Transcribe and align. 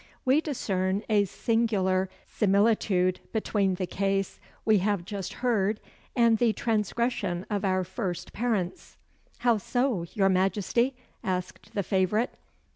"We 0.25 0.41
discern 0.41 1.03
a 1.09 1.25
singular 1.25 2.09
similitude 2.27 3.19
between 3.31 3.75
the 3.75 3.85
case 3.85 4.39
we 4.65 4.79
hae 4.79 4.97
just 5.05 5.31
heard, 5.45 5.79
and 6.15 6.39
the 6.39 6.53
transgression 6.53 7.45
of 7.51 7.63
our 7.63 7.83
first 7.83 8.33
parents." 8.33 8.97
"How 9.37 9.59
so, 9.59 10.07
your 10.15 10.27
Majesty?" 10.29 10.95
asked 11.23 11.75
the 11.75 11.83
favourite. 11.83 12.31